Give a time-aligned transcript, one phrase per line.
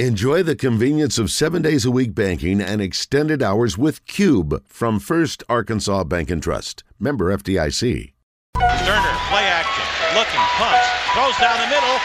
[0.00, 4.98] Enjoy the convenience of seven days a week banking and extended hours with Cube from
[4.98, 6.82] First Arkansas Bank and Trust.
[6.98, 8.12] Member FDIC.
[8.56, 10.82] Stoerner, play action, looking, punch,
[11.14, 11.96] throws down the middle.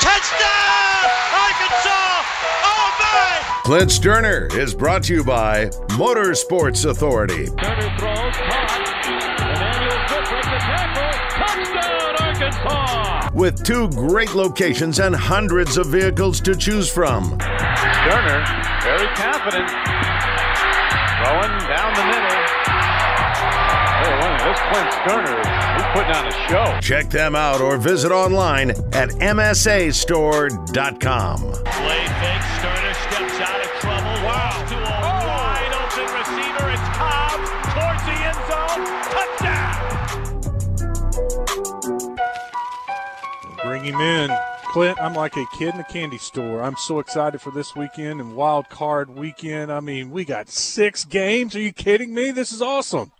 [0.00, 1.06] Touchdown!
[1.38, 2.26] Arkansas!
[2.64, 3.60] Oh my!
[3.62, 7.46] Clint Stoerner is brought to you by Motorsports Authority.
[7.46, 8.96] Stoerner throws, caught.
[9.38, 11.12] Emmanuel Goodrick the tackle.
[11.46, 13.30] Touchdown, Arkansas!
[13.32, 17.38] With two great locations and hundreds of vehicles to choose from.
[17.38, 18.44] Stoerner,
[18.82, 19.70] very confident.
[21.16, 22.36] Throwing down the middle.
[23.96, 25.40] Hey, look, this Clint Stoerner,
[25.76, 26.78] he's putting on a show.
[26.82, 31.40] Check them out or visit online at msastore.com.
[31.40, 34.16] Play fake, Stoerner steps out of trouble.
[34.26, 34.66] Wow.
[34.68, 35.26] To a oh.
[35.26, 36.68] wide open receiver.
[36.70, 37.40] It's Cobb
[37.72, 38.84] towards the end zone.
[39.10, 39.65] Touchdown!
[43.86, 44.38] Bring him in.
[44.64, 46.60] Clint, I'm like a kid in a candy store.
[46.60, 49.70] I'm so excited for this weekend and wild card weekend.
[49.70, 51.54] I mean, we got six games.
[51.54, 52.32] Are you kidding me?
[52.32, 53.12] This is awesome.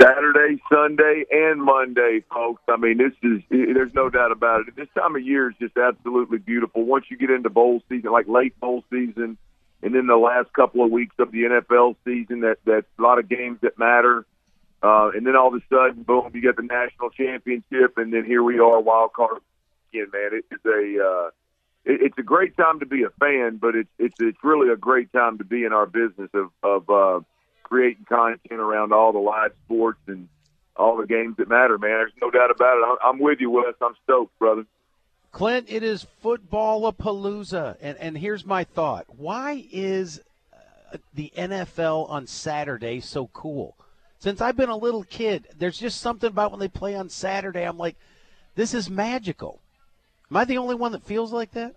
[0.00, 2.60] Saturday, Sunday, and Monday, folks.
[2.68, 4.74] I mean, this is there's no doubt about it.
[4.74, 6.84] This time of year is just absolutely beautiful.
[6.84, 9.38] Once you get into bowl season, like late bowl season,
[9.82, 13.20] and then the last couple of weeks of the NFL season, that that's a lot
[13.20, 14.26] of games that matter.
[14.82, 18.24] Uh, and then all of a sudden, boom, you get the national championship, and then
[18.24, 19.40] here we are, wild card
[19.92, 20.30] again, man.
[20.32, 21.30] It is a uh,
[21.84, 24.76] it, it's a great time to be a fan, but it's it's it's really a
[24.76, 27.20] great time to be in our business of of uh,
[27.62, 30.28] creating content around all the live sports and
[30.76, 31.90] all the games that matter, man.
[31.90, 32.84] There's no doubt about it.
[32.86, 33.74] I'm, I'm with you, Wes.
[33.80, 34.66] I'm stoked, brother.
[35.32, 40.20] Clint, it is football a palooza, and and here's my thought: Why is
[40.92, 43.76] uh, the NFL on Saturday so cool?
[44.18, 47.62] Since I've been a little kid, there's just something about when they play on Saturday.
[47.62, 47.96] I'm like,
[48.54, 49.60] this is magical.
[50.30, 51.74] Am I the only one that feels like that?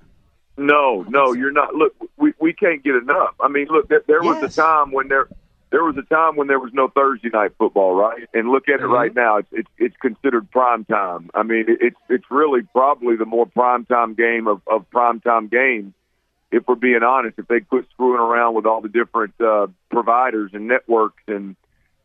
[0.57, 1.75] No, no, you're not.
[1.75, 3.35] Look, we we can't get enough.
[3.39, 4.41] I mean, look, there, there Yes.
[4.41, 5.27] was a time when there
[5.71, 8.27] there was a time when there was no Thursday night football, right?
[8.33, 8.91] And look at it Mhm.
[8.91, 11.29] right now; it's it's, it's considered prime time.
[11.33, 15.21] I mean, it, it's it's really probably the more prime time game of of prime
[15.21, 15.93] time games.
[16.51, 20.51] If we're being honest, if they quit screwing around with all the different uh, providers
[20.53, 21.55] and networks and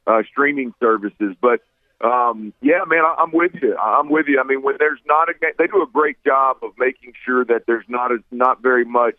[0.06, 1.60] uh, streaming services, but
[2.00, 3.76] um, yeah, man, I, I'm with you.
[3.76, 4.38] I'm with you.
[4.40, 7.44] I mean, when there's not a game, they do a great job of making sure
[7.46, 9.16] that there's not a, not very much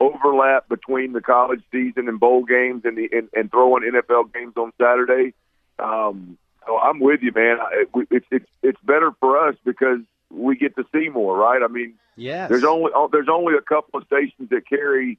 [0.00, 4.54] overlap between the college season and bowl games and the and, and throwing NFL games
[4.56, 5.34] on Saturday.
[5.78, 7.58] Um, so I'm with you, man.
[7.60, 10.00] I- It, it's it's it's better for us because
[10.30, 11.62] we get to see more, right?
[11.62, 12.48] I mean, Yes.
[12.48, 15.18] there's only oh, there's only a couple of stations that carry.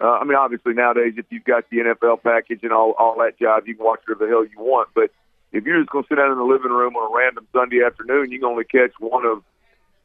[0.00, 3.38] Uh, I mean, obviously nowadays, if you've got the NFL package and all all that
[3.38, 4.88] jive, you can watch whatever the hell you want.
[4.94, 5.10] But
[5.52, 7.84] if you're just going to sit down in the living room on a random Sunday
[7.84, 9.42] afternoon, you can only catch one of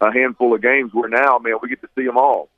[0.02, 0.94] a handful of games.
[0.94, 2.50] Where now, man, we get to see them all.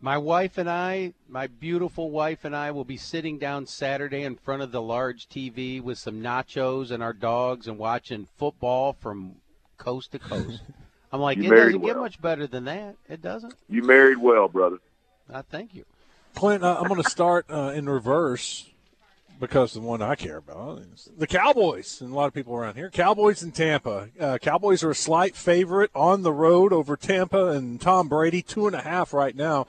[0.00, 4.36] My wife and I, my beautiful wife and I, will be sitting down Saturday in
[4.36, 9.36] front of the large TV with some nachos and our dogs and watching football from
[9.78, 10.62] coast to coast.
[11.12, 12.96] I'm like, You it doesn't get much better than that.
[13.08, 13.54] It doesn't.
[13.70, 14.78] You married well, brother.
[15.32, 15.84] I thank you.
[16.36, 18.68] Clint, uh, I'm going to start uh, in reverse
[19.40, 22.74] because the one I care about is the Cowboys, and a lot of people around
[22.74, 22.90] here.
[22.90, 24.10] Cowboys in Tampa.
[24.20, 28.66] Uh, Cowboys are a slight favorite on the road over Tampa and Tom Brady, two
[28.66, 29.66] and a half right now.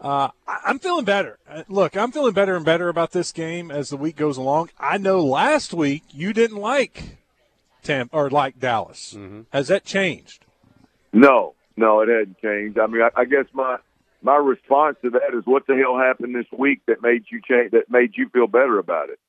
[0.00, 1.38] Uh, I'm feeling better.
[1.48, 4.70] Uh, Look, I'm feeling better and better about this game as the week goes along.
[4.78, 7.18] I know last week you didn't like
[7.82, 9.16] Tampa or like Dallas.
[9.52, 10.44] Has that changed?
[11.12, 12.78] No, no, it hadn't changed.
[12.78, 13.78] I mean, I, I guess my
[14.26, 17.70] my response to that is, what the hell happened this week that made you change?
[17.70, 19.20] That made you feel better about it?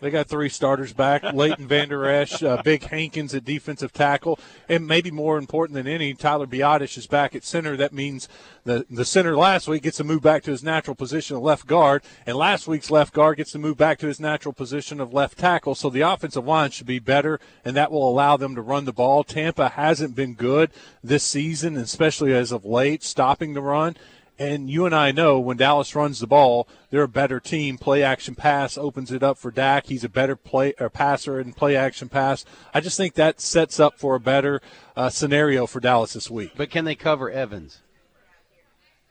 [0.00, 4.38] They got three starters back: Leighton Vander Esch, uh, Big Hankins at defensive tackle,
[4.68, 7.74] and maybe more important than any, Tyler Biadasz is back at center.
[7.76, 8.28] That means
[8.64, 11.66] the the center last week gets to move back to his natural position of left
[11.66, 15.14] guard, and last week's left guard gets to move back to his natural position of
[15.14, 15.74] left tackle.
[15.74, 18.92] So the offensive line should be better, and that will allow them to run the
[18.92, 19.24] ball.
[19.24, 20.70] Tampa hasn't been good
[21.02, 23.96] this season, especially as of late, stopping the run.
[24.38, 27.78] And you and I know when Dallas runs the ball, they're a better team.
[27.78, 29.86] Play action pass opens it up for Dak.
[29.86, 32.44] He's a better play or passer in play action pass.
[32.72, 34.60] I just think that sets up for a better
[34.96, 36.52] uh, scenario for Dallas this week.
[36.56, 37.80] But can they cover Evans?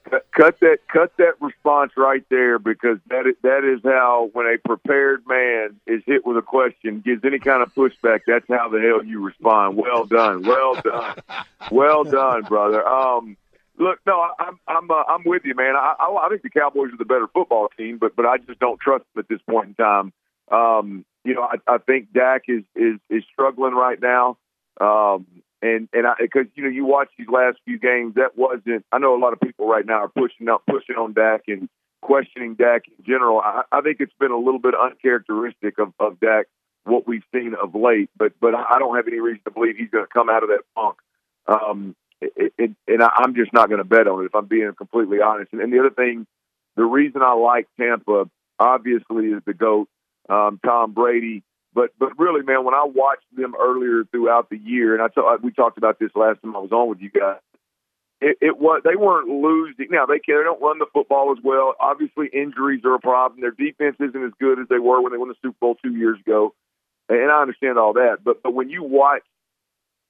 [0.10, 4.46] Cut, cut that cut that response right there because that is, that is how when
[4.46, 8.22] a prepared man is hit with a question gives any kind of pushback.
[8.28, 9.78] That's how the hell you respond.
[9.78, 11.16] Well done, well done,
[11.72, 12.86] well done, brother.
[12.86, 13.38] Um,
[13.78, 15.76] look, no, I'm I'm uh, I'm with you, man.
[15.76, 18.60] I, I I think the Cowboys are the better football team, but but I just
[18.60, 20.14] don't trust them at this point in time.
[20.52, 24.38] Um, you know, I, I think Dak is is is struggling right now.
[24.82, 25.26] Um,
[25.62, 28.86] And and because you know you watch these last few games, that wasn't.
[28.92, 31.70] I know a lot of people right now are pushing up, pushing on Dak and
[32.02, 33.40] questioning Dak in general.
[33.40, 36.48] I, I think it's been a little bit uncharacteristic of, of Dak
[36.84, 38.10] what we've seen of late.
[38.18, 40.50] But but I don't have any reason to believe he's going to come out of
[40.50, 40.98] that funk.
[41.48, 41.96] Um,
[42.36, 44.74] it, it, and I, I'm just not going to bet on it if I'm being
[44.78, 45.54] completely honest.
[45.54, 46.26] And, and the other thing,
[46.76, 49.88] the reason I like Tampa obviously is the goat,
[50.30, 51.44] um, Tom Brady.
[51.74, 55.44] But but really, man, when I watched them earlier throughout the year, and I t-
[55.44, 57.40] we talked about this last time I was on with you guys.
[58.22, 59.88] It, it was they weren't losing.
[59.90, 61.74] Now they can they don't run the football as well.
[61.80, 63.42] Obviously, injuries are a problem.
[63.42, 65.96] Their defense isn't as good as they were when they won the Super Bowl two
[65.96, 66.54] years ago,
[67.10, 68.20] and I understand all that.
[68.24, 69.24] But but when you watch,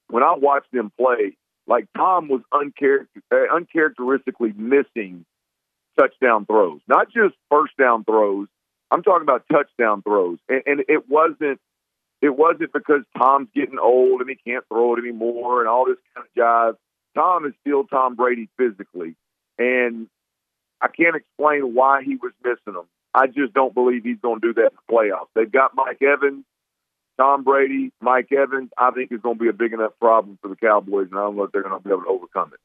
[0.09, 1.37] when I watch them play,
[1.67, 5.25] like Tom was uncharacter- uh, uncharacteristically missing
[5.99, 8.47] touchdown throws, not just first down throws.
[8.91, 11.59] I'm talking about touchdown throws, and, and it wasn't
[12.21, 15.97] it wasn't because Tom's getting old and he can't throw it anymore and all this
[16.15, 16.77] kind of jive.
[17.15, 19.15] Tom is still Tom Brady physically,
[19.57, 20.07] and
[20.79, 22.87] I can't explain why he was missing them.
[23.13, 25.27] I just don't believe he's going to do that in the playoffs.
[25.35, 26.45] They've got Mike Evans,
[27.17, 28.71] Tom Brady, Mike Evans.
[28.77, 31.23] I think is going to be a big enough problem for the Cowboys, and I
[31.23, 32.59] don't know if they're going to be able to overcome it.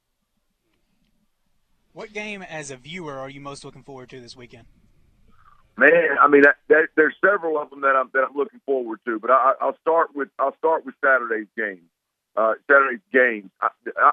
[1.92, 4.66] What game, as a viewer, are you most looking forward to this weekend?
[5.76, 5.90] Man,
[6.20, 9.20] I mean, that, that, there's several of them that I'm that I'm looking forward to,
[9.20, 11.82] but I, I'll start with I'll start with Saturday's game.
[12.36, 13.50] Uh, Saturday's games.
[13.60, 13.68] I,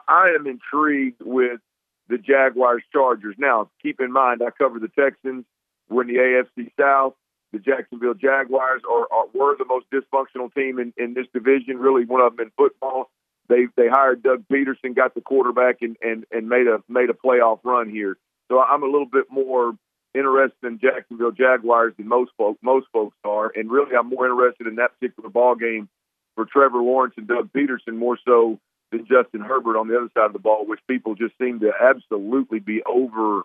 [0.07, 1.59] I am intrigued with
[2.07, 3.35] the Jaguars Chargers.
[3.38, 5.45] Now, keep in mind, I cover the Texans.
[5.89, 7.15] We're in the AFC South.
[7.53, 11.77] The Jacksonville Jaguars are, are were the most dysfunctional team in, in this division.
[11.77, 13.09] Really, one of them in football.
[13.47, 17.13] They they hired Doug Pederson, got the quarterback, and and and made a made a
[17.13, 18.18] playoff run here.
[18.50, 19.74] So I'm a little bit more
[20.13, 24.68] interested in Jacksonville Jaguars than most folks most folks are, and really I'm more interested
[24.68, 25.89] in that particular ball game
[26.36, 28.59] for Trevor Lawrence and Doug Pederson more so
[28.91, 31.71] than Justin Herbert on the other side of the ball, which people just seem to
[31.80, 33.44] absolutely be over.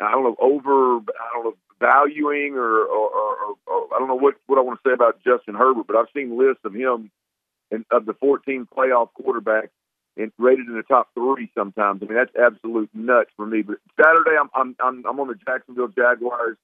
[0.00, 0.96] I don't know over.
[0.98, 4.80] I don't know valuing or or, or, or I don't know what what I want
[4.82, 7.10] to say about Justin Herbert, but I've seen lists of him
[7.70, 9.70] and of the 14 playoff quarterbacks
[10.16, 12.02] and rated in the top three sometimes.
[12.02, 13.62] I mean, that's absolute nuts for me.
[13.62, 16.56] But Saturday, I'm I'm I'm, I'm on the Jacksonville Jaguars,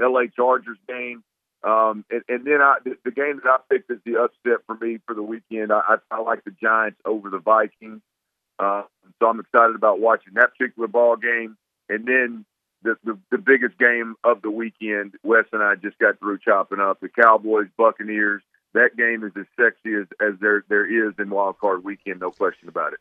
[0.00, 0.28] L.A.
[0.28, 1.22] Chargers game,
[1.62, 4.76] um, and, and then I the, the game that I picked as the upset for
[4.76, 5.72] me for the weekend.
[5.72, 8.00] I, I, I like the Giants over the Vikings,
[8.58, 8.82] uh,
[9.20, 11.56] so I'm excited about watching that particular ball game.
[11.88, 12.44] And then
[12.82, 16.80] the, the the biggest game of the weekend, Wes and I just got through chopping
[16.80, 18.42] up the Cowboys Buccaneers
[18.76, 22.30] that game is as sexy as, as there there is in Wild Card Weekend, no
[22.30, 23.00] question about it.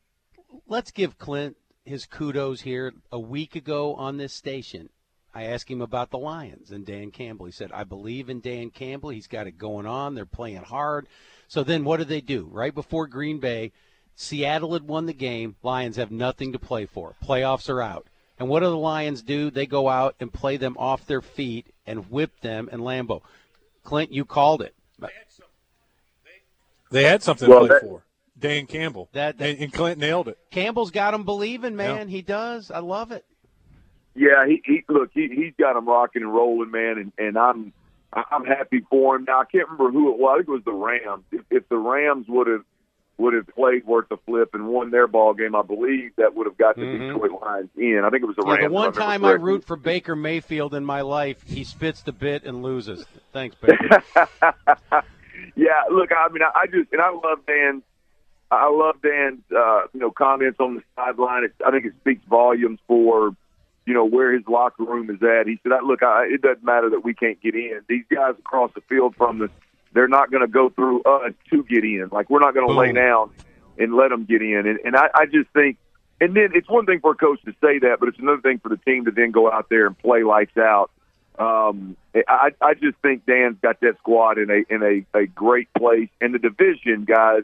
[0.68, 2.94] Let's give Clint his kudos here.
[3.12, 4.90] A week ago on this station,
[5.34, 7.46] I asked him about the Lions and Dan Campbell.
[7.46, 9.10] He said, "I believe in Dan Campbell.
[9.10, 10.16] He's got it going on.
[10.16, 11.08] They're playing hard."
[11.50, 12.48] So then, what did they do?
[12.50, 13.74] Right before Green Bay,
[14.16, 15.58] Seattle had won the game.
[15.62, 17.16] Lions have nothing to play for.
[17.22, 18.08] Playoffs are out.
[18.38, 19.50] And what do the Lions do?
[19.50, 23.22] They go out and play them off their feet and whip them in Lambeau.
[23.84, 24.76] Clint, you called it.
[26.92, 28.04] They had something well, to play that, for.
[28.38, 29.10] Dan Campbell.
[29.14, 30.38] That, that, and, and Clint nailed it.
[30.52, 32.08] Campbell's got him believing, man.
[32.08, 32.16] Yeah.
[32.16, 32.72] He does.
[32.72, 33.26] I love it.
[34.16, 37.74] Yeah, he, he look he he's got him rocking and rolling, man, and and I'm
[38.14, 39.26] I'm happy for him.
[39.26, 40.32] Now I can't remember who it was.
[40.32, 41.26] I think it was the Rams.
[41.34, 42.64] If, if the Rams would have
[43.18, 46.48] would have played worth the flip and won their ball game, I believe that would
[46.48, 47.14] have got the mm-hmm.
[47.14, 48.02] Detroit Lions in.
[48.06, 48.68] I think it was the yeah, Rams.
[48.68, 52.44] The one time I root for Baker Mayfield in my life, he spits the bit
[52.44, 53.06] and loses.
[53.32, 54.04] Thanks, Baker.
[55.56, 57.82] yeah, look, I mean, I, just and I love Dan.
[58.51, 61.50] I love Dan's uh, you know comments on the sideline.
[61.66, 63.36] I think it speaks volumes for
[63.86, 65.48] you know where his locker room is at.
[65.48, 67.82] He said, "Look, I, it doesn't matter that we can't get in.
[67.88, 69.50] These guys across the field from the,
[69.96, 72.10] they're not going to go through us to get in.
[72.12, 73.32] Like we're not going to lay down
[73.78, 75.78] and let them get in." And, and I, I just think,
[76.22, 78.60] and then it's one thing for a coach to say that, but it's another thing
[78.60, 80.92] for the team to then go out there and play lights out
[81.38, 81.98] um,
[82.28, 86.10] I, I just think Dan's got that squad in a in a, a great place.
[86.22, 87.44] And the division, guys,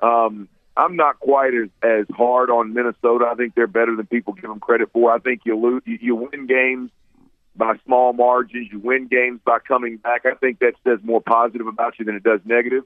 [0.00, 3.26] um, I'm not quite as, as hard on Minnesota.
[3.30, 5.12] I think they're better than people give them credit for.
[5.12, 6.90] I think you lose, you, you win games
[7.56, 8.68] by small margins.
[8.70, 10.26] You win games by coming back.
[10.26, 12.84] I think that says more positive about you than it does negative.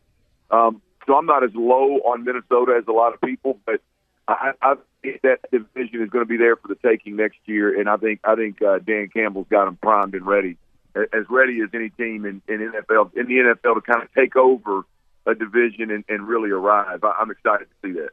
[0.50, 3.80] Um, so I'm not as low on Minnesota as a lot of people, but
[4.28, 7.78] I, I think that division is going to be there for the taking next year,
[7.78, 10.58] and I think I think uh, Dan Campbell's got them primed and ready,
[10.94, 14.36] as ready as any team in, in NFL in the NFL to kind of take
[14.36, 14.82] over
[15.26, 17.02] a division and, and really arrive.
[17.02, 18.10] I, I'm excited to see that.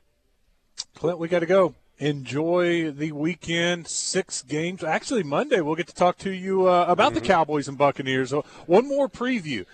[0.96, 1.76] Clint, we got to go.
[1.98, 3.88] Enjoy the weekend.
[3.88, 4.84] Six games.
[4.84, 7.22] Actually, Monday we'll get to talk to you uh, about mm-hmm.
[7.22, 8.30] the Cowboys and Buccaneers.
[8.30, 9.66] So one more preview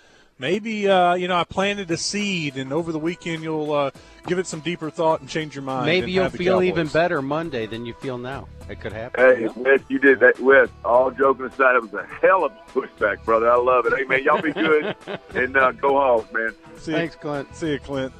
[0.41, 3.91] maybe uh, you know I planted a seed, and over the weekend you'll uh,
[4.27, 5.85] give it some deeper thought and change your mind.
[5.85, 8.49] Maybe you'll have the feel even better Monday than you feel now.
[8.67, 9.19] It could happen.
[9.19, 10.39] Hey, Wes, you did that.
[10.39, 13.49] Wes, all joking aside, it was a hell of a pushback, brother.
[13.49, 13.93] I love it.
[13.95, 14.95] Hey, man, y'all be good
[15.35, 16.53] and uh, go home, man.
[16.77, 17.53] See you- Thanks, Clint.
[17.55, 18.13] See you, Clint.